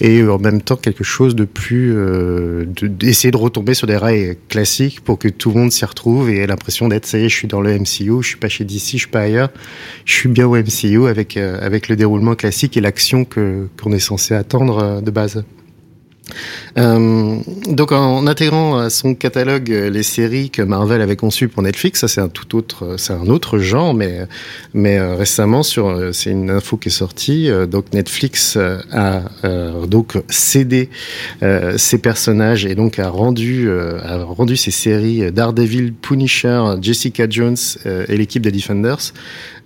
[0.00, 1.94] et en même temps, quelque chose de plus.
[1.96, 5.84] Euh, de- d'essayer de retomber sur des rails classiques pour que tout le monde s'y
[5.84, 8.36] retrouve et ait l'impression d'être ça y est, je suis dans le MCU, je suis
[8.38, 9.50] pas chez DC, je suis pas ailleurs,
[10.04, 13.98] je suis bien au MCU avec, euh, avec le déroulement classique et l'action qu'on est
[14.00, 15.44] censé attendre de base.
[16.78, 17.36] Euh,
[17.68, 22.00] donc en intégrant à son catalogue euh, les séries que Marvel avait conçues pour Netflix,
[22.00, 24.26] ça c'est un tout autre, euh, c'est un autre genre, mais
[24.74, 28.58] mais récemment sur, c'est une info qui est sortie, donc Netflix
[28.92, 29.22] a
[29.86, 30.90] donc cédé
[31.42, 37.56] euh, ses personnages et donc a rendu a rendu ses séries Daredevil, Punisher, Jessica Jones
[37.86, 39.12] et l'équipe des Defenders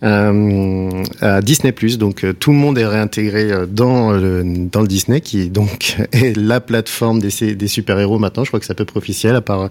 [0.03, 1.73] à Disney+.
[1.99, 6.61] Donc tout le monde est réintégré dans le, dans le Disney, qui donc est la
[6.61, 8.45] plateforme des, super-héros maintenant.
[8.45, 9.71] Je crois que c'est à peu près officiel, à part,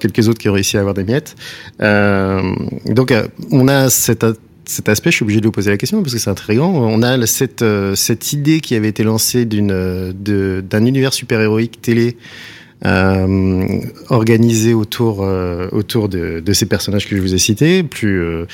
[0.00, 1.34] quelques autres qui ont réussi à avoir des miettes.
[1.82, 2.42] Euh,
[2.86, 4.24] donc euh, on a cet
[4.88, 6.72] aspect, je suis obligé de vous poser la question parce que c'est intriguant.
[6.72, 12.16] On a cette, euh, cette idée qui avait été lancée d'un univers super-héroïque télé
[14.08, 17.82] organisé autour, de, ces personnages que je vous ai cités.
[17.82, 18.46] Plus,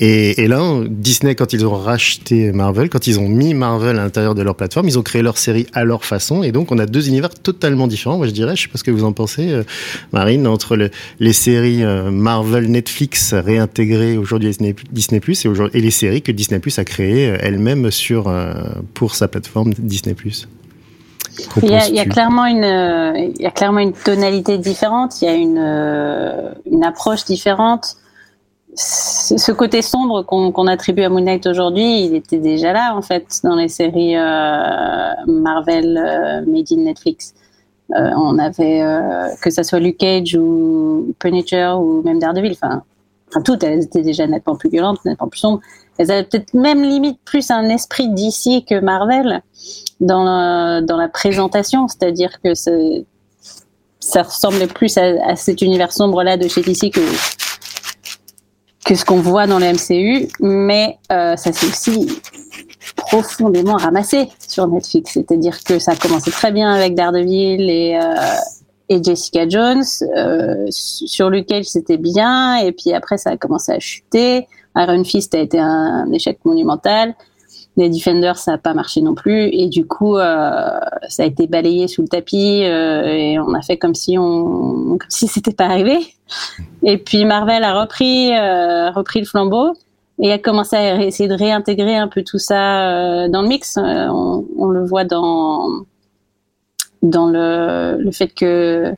[0.00, 4.02] et, et là, Disney, quand ils ont racheté Marvel, quand ils ont mis Marvel à
[4.02, 6.42] l'intérieur de leur plateforme, ils ont créé leur série à leur façon.
[6.42, 8.16] Et donc, on a deux univers totalement différents.
[8.16, 9.62] Moi, je dirais, je sais pas ce que vous en pensez, euh,
[10.12, 15.78] Marine, entre le- les séries euh, Marvel Netflix réintégrées aujourd'hui à Disney, Disney+, et, aujourd'hui-
[15.78, 18.54] et les séries que Disney+, a créées euh, elle-même sur, euh,
[18.94, 20.16] pour sa plateforme Disney+.
[21.62, 24.58] Il y, a, il y a clairement une, euh, il y a clairement une tonalité
[24.58, 25.22] différente.
[25.22, 27.96] Il y a une, euh, une approche différente.
[28.76, 33.40] Ce côté sombre qu'on attribue à Moon Knight aujourd'hui, il était déjà là en fait
[33.42, 37.34] dans les séries euh, Marvel euh, made in Netflix.
[37.96, 42.52] Euh, on avait euh, que ça soit Luke Cage ou Punisher ou même Daredevil.
[42.52, 42.82] Enfin,
[43.28, 45.60] enfin toutes elles étaient déjà nettement plus violentes, nettement plus sombres.
[45.98, 49.42] Elles avaient peut-être même limite plus un esprit d'ici que Marvel
[49.98, 56.36] dans la, dans la présentation, c'est-à-dire que ça ressemblait plus à, à cet univers sombre-là
[56.36, 57.00] de chez DC que,
[58.84, 62.20] que ce qu'on voit dans le MCU, mais euh, ça s'est aussi
[62.96, 68.14] profondément ramassé sur Netflix, c'est-à-dire que ça a commencé très bien avec Daredevil et, euh,
[68.88, 69.84] et Jessica Jones,
[70.16, 75.34] euh, sur Cage c'était bien, et puis après ça a commencé à chuter, Iron Fist
[75.34, 77.14] a été un échec monumental,
[77.80, 79.48] les Defenders, ça n'a pas marché non plus.
[79.52, 83.62] Et du coup, euh, ça a été balayé sous le tapis euh, et on a
[83.62, 85.98] fait comme si on, comme si c'était pas arrivé.
[86.82, 89.72] Et puis Marvel a repris, euh, repris le flambeau
[90.22, 93.78] et a commencé à essayer de réintégrer un peu tout ça dans le mix.
[93.78, 95.84] On, on le voit dans
[97.02, 98.94] dans le, le fait que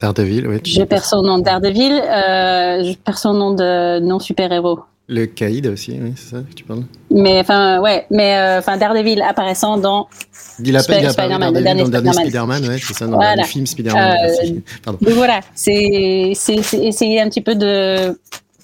[0.00, 0.60] Daredevil, oui.
[0.64, 4.78] je perds son nom de Daredevil, je perds son nom de non super héros.
[5.12, 6.84] Le Caïd aussi, oui, c'est ça que tu parles?
[7.10, 10.06] Mais enfin, ouais, mais euh, enfin Daredevil apparaissant dans
[10.64, 12.68] Il a, Sp- Spider-Man, dans, le dernier dans le dernier Spider-Man.
[12.68, 13.42] Ouais, c'est ça, dans Voilà.
[13.42, 14.16] le film Spider-Man.
[14.30, 14.52] Euh.
[14.86, 18.16] Donc voilà, c'est essayer un petit peu de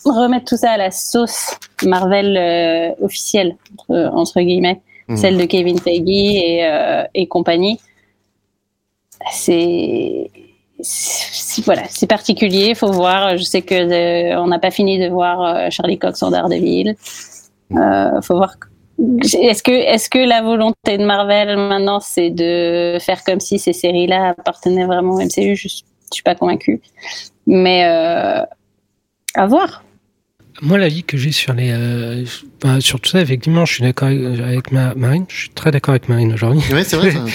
[0.05, 5.17] remettre tout ça à la sauce Marvel euh, officielle entre, entre guillemets, Mhm.
[5.17, 7.81] celle de Kevin Feige et et compagnie.
[9.33, 10.31] C'est-
[11.65, 13.37] voilà, c'est particulier, faut voir.
[13.37, 16.97] Je sais que euh, on n'a pas fini de voir euh, Charlie Cox en Daredevil.
[17.73, 18.55] Euh, faut voir.
[18.99, 23.73] Est-ce que, est-ce que la volonté de Marvel maintenant, c'est de faire comme si ces
[23.73, 26.81] séries-là appartenaient vraiment au MCU Je, je suis pas convaincue,
[27.47, 28.45] mais euh,
[29.35, 29.83] à voir.
[30.62, 32.25] Moi, l'avis que j'ai sur les, euh,
[32.62, 35.27] enfin, sur tout ça, effectivement, je suis d'accord avec, ma, Marine.
[35.29, 36.62] Je suis très d'accord avec Marine aujourd'hui.
[36.73, 37.12] Ouais, c'est vrai,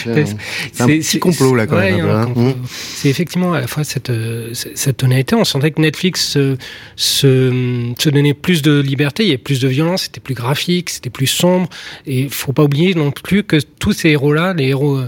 [0.74, 2.32] c'est un petit complot, là, quand ouais, même, hein.
[2.36, 2.56] Mhm.
[2.68, 5.36] C'est effectivement à la fois cette, euh, cette tonalité.
[5.36, 6.58] On sentait que Netflix se,
[6.96, 10.90] se, se donnait plus de liberté, il y avait plus de violence, c'était plus graphique,
[10.90, 11.70] c'était plus sombre.
[12.08, 15.00] Et faut pas oublier non plus que tous ces héros-là, les héros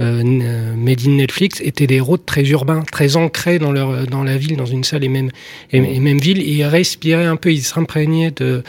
[0.00, 4.36] euh, made in Netflix, étaient des héros très urbains, très ancrés dans leur dans la
[4.36, 5.30] ville, dans une seule et même
[5.72, 6.40] et, même ville.
[6.40, 8.62] Et ils respiraient un peu, ils s'imprégnaient de,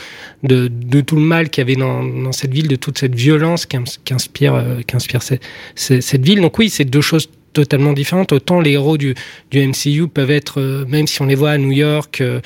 [0.43, 3.15] de de tout le mal qu'il y avait dans dans cette ville, de toute cette
[3.15, 5.41] violence qu'ins- qu'inspire euh, qu'inspire cette,
[5.75, 6.41] cette cette ville.
[6.41, 8.31] Donc oui, c'est deux choses totalement différentes.
[8.33, 9.15] Autant les héros du,
[9.49, 12.41] du MCU peuvent être, euh, même si on les voit à New York, euh,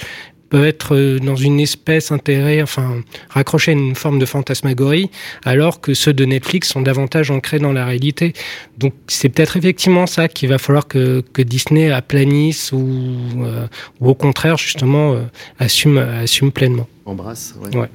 [0.49, 5.09] peuvent être euh, dans une espèce intérêt, enfin raccrochés à une forme de fantasmagorie,
[5.45, 8.33] alors que ceux de Netflix sont davantage ancrés dans la réalité.
[8.77, 13.67] Donc c'est peut-être effectivement ça qu'il va falloir que, que Disney aplanisse ou, euh,
[13.99, 15.21] ou au contraire justement euh,
[15.59, 16.87] assume, assume pleinement.
[17.05, 17.55] Embrasse.
[17.73, 17.89] Ouais.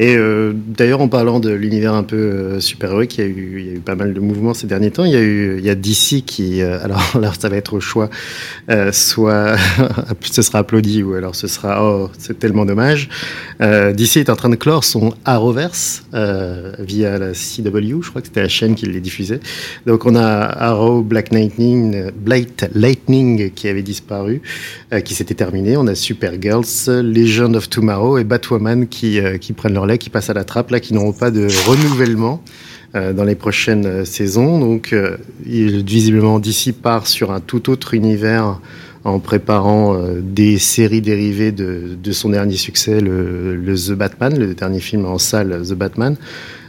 [0.00, 3.82] Et euh, d'ailleurs, en parlant de l'univers un peu euh, super-héroïque, il, y a eu,
[3.84, 5.04] pas mal de mouvements ces derniers temps.
[5.04, 7.74] Il y a eu, il y a DC qui, euh, alors là, ça va être
[7.74, 8.08] au choix,
[8.70, 9.56] euh, soit
[10.20, 13.08] ce sera applaudi ou alors ce sera oh, c'est tellement dommage.
[13.60, 18.42] DC est en train de clore son Arrowverse via la CW, je crois que c'était
[18.42, 19.40] la chaîne qui les diffusait.
[19.84, 24.42] Donc on a Arrow, Black Lightning, Black Lightning qui avait disparu,
[25.04, 25.76] qui s'était terminé.
[25.76, 30.34] On a Supergirls, Legend of Tomorrow et Batwoman qui, qui prennent leur qui passent à
[30.34, 32.42] la trappe, là, qui n'auront pas de renouvellement
[32.94, 34.58] euh, dans les prochaines euh, saisons.
[34.58, 38.60] Donc, euh, il, visiblement, d'ici part sur un tout autre univers
[39.04, 45.06] en préparant des séries dérivées de, son dernier succès, le, The Batman, le dernier film
[45.06, 46.16] en salle, The Batman.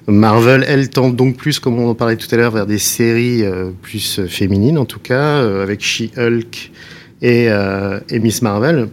[0.08, 3.43] Marvel, elle, tente donc plus, comme on en parlait tout à l'heure, vers des séries
[3.82, 6.71] plus féminines, en tout cas, avec She-Hulk
[7.23, 7.47] et,
[8.10, 8.88] et Miss Marvel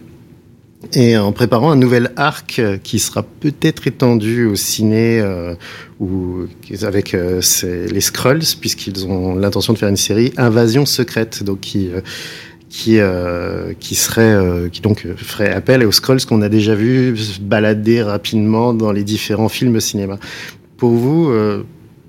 [0.93, 5.55] et en préparant un nouvel arc qui sera peut-être étendu au ciné euh,
[5.99, 6.45] ou
[6.83, 11.89] avec euh, les Skrulls puisqu'ils ont l'intention de faire une série Invasion secrète donc qui
[11.89, 12.01] euh,
[12.69, 17.17] qui euh, qui serait euh, qui donc ferait appel aux Skrulls qu'on a déjà vu
[17.17, 20.19] se balader rapidement dans les différents films cinéma.
[20.77, 21.31] Pour vous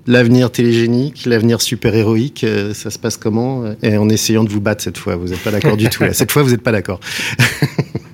[0.07, 3.63] L'avenir télégénique, l'avenir super-héroïque, ça se passe comment?
[3.83, 6.01] Et en essayant de vous battre cette fois, vous n'êtes pas d'accord du tout.
[6.01, 6.13] Là.
[6.13, 6.99] Cette fois, vous n'êtes pas d'accord.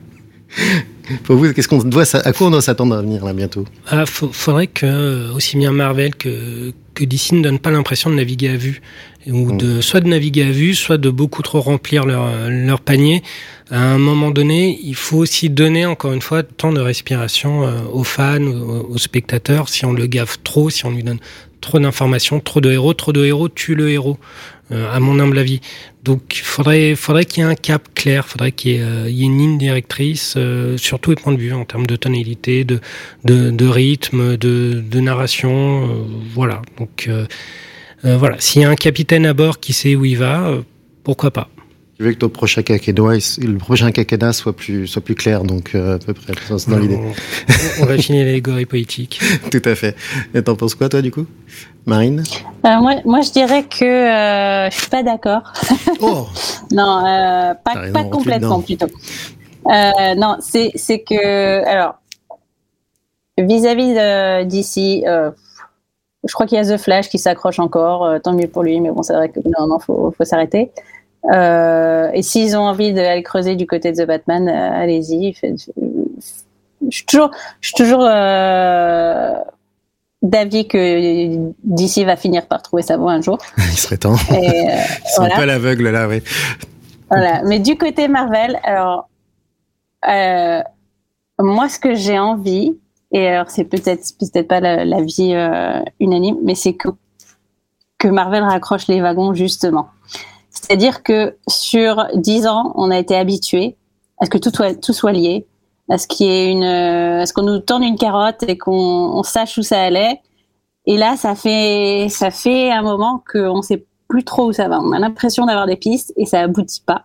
[1.24, 3.66] Pour vous, qu'est-ce qu'on doit, à quoi on doit s'attendre à venir là bientôt?
[3.88, 8.50] Ah, faudrait que aussi bien Marvel que que DC ne donne pas l'impression de naviguer
[8.50, 8.82] à vue
[9.28, 13.22] ou de soit de naviguer à vue, soit de beaucoup trop remplir leur leur panier.
[13.70, 18.04] À un moment donné, il faut aussi donner encore une fois temps de respiration aux
[18.04, 19.70] fans, aux, spectateurs.
[19.70, 21.20] Si on le gaffe trop, si on lui donne
[21.60, 24.18] trop d'informations, trop de héros, trop de héros tue le héros.
[24.72, 25.62] Euh, à mon humble avis.
[26.06, 29.26] Donc, faudrait, faudrait qu'il y ait un cap clair, faudrait qu'il y, euh, y, ait
[29.26, 32.80] une ligne directrice euh, sur tous les points de vue, en termes de tonalité, de,
[33.24, 35.90] de, de rythme, de, de narration.
[35.90, 36.62] Euh, voilà.
[36.78, 37.26] Donc, euh,
[38.04, 38.36] voilà.
[38.40, 40.54] S'il y a un capitaine à bord qui sait où il va,
[41.04, 41.50] pourquoi pas.
[41.98, 45.76] Tu veux que ton prochain quinquennat, le prochain quinquennat soit plus, soit plus clair, donc
[45.76, 47.00] euh, à peu près, c'est dans l'idée.
[47.82, 49.22] On, va finir l'allégorie politique.
[49.52, 49.96] Tout à fait.
[50.34, 51.26] Et t'en penses quoi, toi, du coup?
[51.86, 52.24] Marine?
[52.66, 55.42] Euh, moi, moi, je dirais que euh, je suis pas d'accord.
[56.02, 56.28] Oh
[56.72, 58.88] non, euh, pas, pas complètement, plutôt.
[59.68, 61.96] Euh, non, c'est que, alors,
[63.38, 65.32] vis-à-vis d'ici, euh,
[66.28, 68.92] je crois qu'il y a The Flash qui s'accroche encore, tant mieux pour lui, mais
[68.92, 70.72] bon, c'est vrai que non, non, faut, faut s'arrêter.
[71.34, 75.34] Euh, et s'ils ont envie d'aller creuser du côté de The Batman, euh, allez-y.
[76.90, 79.34] Je suis toujours, je suis toujours euh,
[80.22, 83.38] d'avis que DC va finir par trouver sa voie un jour.
[83.58, 84.16] Il serait temps.
[84.32, 84.74] Et, euh,
[85.06, 85.34] Ils sont voilà.
[85.34, 86.22] un peu à l'aveugle là, oui.
[87.10, 87.42] Voilà.
[87.44, 89.10] Mais du côté Marvel, alors
[90.08, 90.62] euh,
[91.40, 92.78] moi, ce que j'ai envie,
[93.12, 95.36] et alors c'est peut-être peut-être pas la, la vie
[96.00, 96.90] unanime, mais c'est que
[97.98, 99.90] que Marvel raccroche les wagons justement.
[100.66, 103.78] C'est-à-dire que sur dix ans, on a été habitué
[104.20, 104.50] à ce que tout
[104.94, 105.46] soit, lié,
[106.20, 110.22] une, à ce qu'on nous tende une carotte et qu'on on sache où ça allait.
[110.88, 114.80] Et là, ça fait, ça fait un moment qu'on sait plus trop où ça va.
[114.80, 117.04] On a l'impression d'avoir des pistes et ça aboutit pas.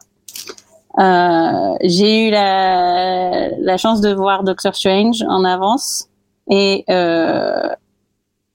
[0.99, 6.09] Euh, j'ai eu la, la chance de voir Doctor Strange en avance
[6.51, 7.69] et euh,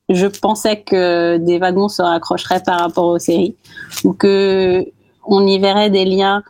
[0.10, 3.56] je pensais que des wagons se raccrocheraient par rapport aux séries
[4.04, 4.86] ou que
[5.26, 6.44] on y verrait des liens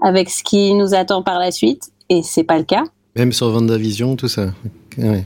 [0.00, 2.84] avec ce qui nous attend par la suite et c'est pas le cas.
[3.16, 4.46] Même sur WandaVision, tout ça.
[4.96, 5.24] Ouais.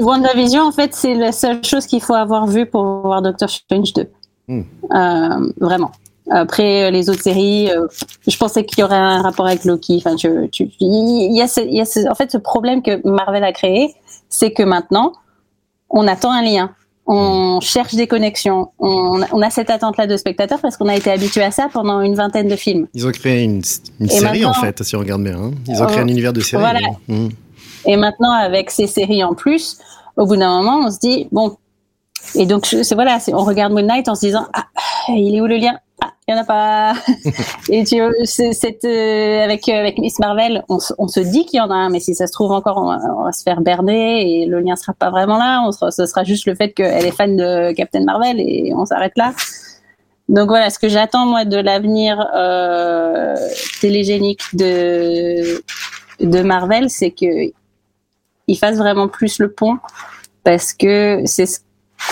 [0.00, 3.92] WandaVision, en fait, c'est la seule chose qu'il faut avoir vu pour voir Doctor Strange
[3.92, 4.08] 2.
[4.48, 4.60] Mm.
[4.92, 5.92] Euh, vraiment.
[6.28, 7.86] Après les autres séries, euh,
[8.26, 10.02] je pensais qu'il y aurait un rapport avec Loki.
[10.04, 10.28] Enfin, tu,
[10.80, 13.52] il y a, ce, il y a ce, en fait ce problème que Marvel a
[13.52, 13.94] créé,
[14.28, 15.12] c'est que maintenant,
[15.90, 16.74] on attend un lien
[17.06, 18.72] on cherche des connexions.
[18.78, 22.00] On, on a cette attente-là de spectateurs parce qu'on a été habitué à ça pendant
[22.00, 22.88] une vingtaine de films.
[22.94, 23.62] Ils ont créé une,
[24.00, 25.38] une série en fait, si on regarde bien.
[25.38, 25.52] Hein.
[25.68, 26.60] Ils ont créé un univers de série.
[26.62, 26.80] Voilà.
[27.06, 27.28] Mmh.
[27.86, 29.78] Et maintenant, avec ces séries en plus,
[30.16, 31.56] au bout d'un moment, on se dit bon.
[32.34, 34.66] Et donc, c'est voilà, on regarde Moon Knight en se disant ah,
[35.08, 35.78] il est où le lien?
[36.02, 36.94] Ah, il n'y en a pas.
[37.70, 41.60] et tu cette, euh, avec, euh, avec Miss Marvel, on, on se dit qu'il y
[41.60, 43.60] en a un, mais si ça se trouve encore, on va, on va se faire
[43.62, 45.62] berner et le lien sera pas vraiment là.
[45.66, 49.16] On ce sera juste le fait qu'elle est fan de Captain Marvel et on s'arrête
[49.16, 49.32] là.
[50.28, 53.36] Donc voilà, ce que j'attends moi de l'avenir euh,
[53.80, 55.62] télégénique de
[56.20, 57.52] de Marvel, c'est que
[58.48, 59.78] il fasse vraiment plus le pont
[60.44, 61.60] parce que c'est ce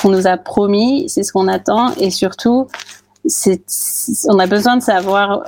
[0.00, 3.03] qu'on nous a promis, c'est ce qu'on attend et surtout, c'est,
[4.28, 5.44] on a besoin de savoir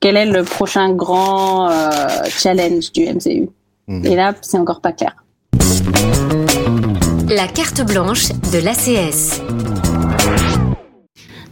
[0.00, 1.98] quel est le prochain grand euh,
[2.28, 3.48] challenge du MCU.
[3.88, 4.06] Mhm.
[4.06, 5.14] Et là, c'est encore pas clair.
[7.28, 9.40] La carte blanche de l'ACS.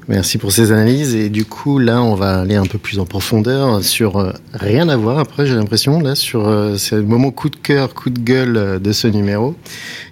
[0.09, 1.15] Merci pour ces analyses.
[1.15, 4.89] Et du coup, là, on va aller un peu plus en profondeur sur euh, rien
[4.89, 5.19] à voir.
[5.19, 8.57] Après, j'ai l'impression, là, sur euh, c'est le moment coup de cœur, coup de gueule
[8.57, 9.55] euh, de ce numéro.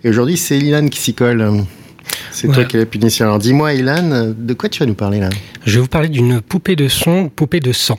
[0.04, 1.64] Et aujourd'hui, c'est Ilan qui s'y colle.
[2.30, 3.24] C'est toi qui l'as pu initier.
[3.24, 5.30] Alors, dis-moi, Ilan, de quoi tu vas nous parler là
[5.64, 7.98] Je vais vous parler d'une poupée de son, poupée de sang.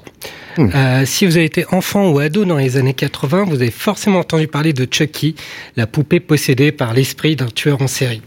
[0.57, 0.69] Hmm.
[0.73, 4.19] Euh, si vous avez été enfant ou ado dans les années 80, vous avez forcément
[4.19, 5.35] entendu parler de Chucky,
[5.75, 8.21] la poupée possédée par l'esprit d'un tueur en série.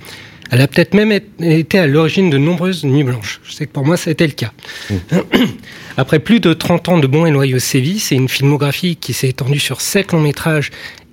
[0.50, 3.40] Elle a peut-être même été à l'origine de nombreuses nuits blanches.
[3.44, 4.52] Je sais que pour moi, ça a été le cas.
[5.96, 9.28] Après plus de 30 ans de bons et loyaux sévices et une filmographie qui s'est
[9.28, 10.70] étendue sur 7 longs métrages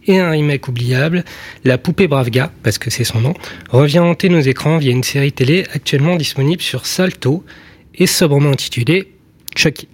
[0.08, 1.24] et un remake oubliable,
[1.64, 3.34] la poupée Bravga, parce que c'est son nom,
[3.70, 7.43] revient hanter nos écrans via une série télé actuellement disponible sur Salto
[7.95, 9.12] et sobrement intitulée
[9.55, 9.88] Chucky.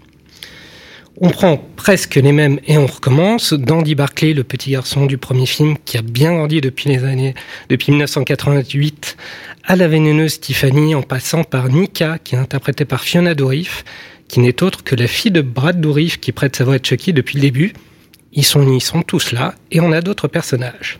[1.21, 3.53] On prend presque les mêmes et on recommence.
[3.53, 7.35] D'Andy Barclay, le petit garçon du premier film qui a bien grandi depuis les années,
[7.69, 9.15] depuis 1988,
[9.63, 13.85] à la vénéneuse Tiffany, en passant par Nika, qui est interprétée par Fiona Dourif,
[14.27, 17.13] qui n'est autre que la fille de Brad Dourif qui prête sa voix à Chucky
[17.13, 17.73] depuis le début.
[18.33, 20.99] Ils sont, sont tous là, et on a d'autres personnages.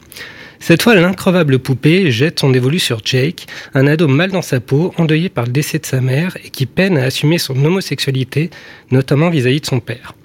[0.60, 4.94] Cette fois, l'increvable poupée jette son dévolu sur Jake, un ado mal dans sa peau,
[4.98, 8.50] endeuillé par le décès de sa mère et qui peine à assumer son homosexualité,
[8.90, 10.16] notamment vis-à-vis de son père.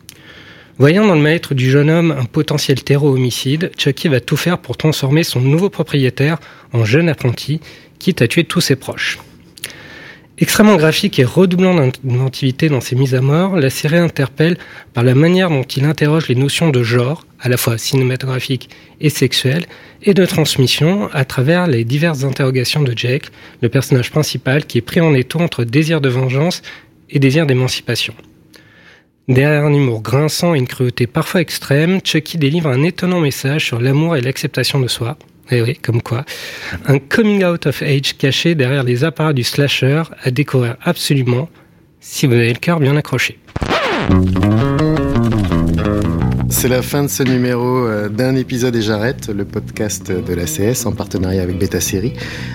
[0.79, 4.59] Voyant dans le maître du jeune homme un potentiel terreau homicide, Chucky va tout faire
[4.59, 6.39] pour transformer son nouveau propriétaire
[6.73, 7.61] en jeune apprenti,
[7.99, 9.19] quitte à tuer tous ses proches.
[10.41, 14.57] Extrêmement graphique et redoublant d'inventivité dans ses mises à mort, la série interpelle
[14.95, 18.71] par la manière dont il interroge les notions de genre, à la fois cinématographique
[19.01, 19.67] et sexuelle,
[20.03, 23.33] et de transmission à travers les diverses interrogations de Jake,
[23.63, 26.63] le personnage principal qui est pris en étau entre désir de vengeance
[27.11, 28.15] et désir d'émancipation.
[29.27, 33.81] Derrière un humour grinçant et une cruauté parfois extrême, Chucky délivre un étonnant message sur
[33.81, 35.19] l'amour et l'acceptation de soi.
[35.51, 36.25] Eh oui, comme quoi.
[36.87, 41.49] Un coming out of age caché derrière les appareils du slasher à découvrir absolument
[42.01, 43.39] si vous avez le cœur bien accroché.
[46.51, 50.45] C'est la fin de ce numéro euh, d'un épisode et j'arrête, le podcast de la
[50.45, 52.15] CS en partenariat avec Beta Série.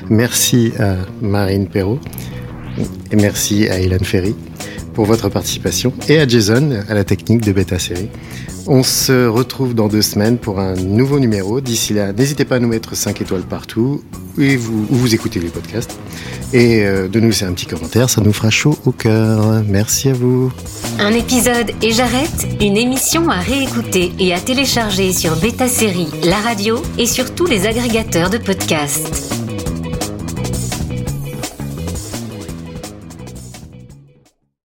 [0.10, 2.00] Merci à Marine Perrault
[3.12, 4.36] et merci à Hélène Ferry
[4.94, 8.10] pour votre participation et à Jason à la technique de Beta Série.
[8.66, 11.60] On se retrouve dans deux semaines pour un nouveau numéro.
[11.60, 14.02] D'ici là, n'hésitez pas à nous mettre 5 étoiles partout
[14.38, 14.42] où
[14.90, 15.98] vous écoutez les podcasts
[16.54, 19.64] et euh, de nous laisser un petit commentaire, ça nous fera chaud au cœur.
[19.68, 20.52] Merci à vous.
[21.00, 26.38] Un épisode et j'arrête, une émission à réécouter et à télécharger sur Beta Série, la
[26.38, 29.33] radio et sur tous les agrégateurs de podcasts.